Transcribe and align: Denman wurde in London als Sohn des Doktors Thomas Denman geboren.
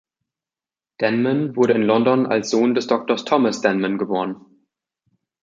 Denman 0.99 1.55
wurde 1.55 1.73
in 1.75 1.83
London 1.83 2.25
als 2.25 2.49
Sohn 2.49 2.73
des 2.73 2.87
Doktors 2.87 3.23
Thomas 3.23 3.61
Denman 3.61 3.99
geboren. 3.99 4.43